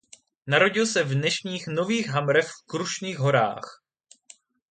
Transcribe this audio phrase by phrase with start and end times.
[0.47, 3.83] Narodil se v dnešních Nových Hamrech v Krušných horách.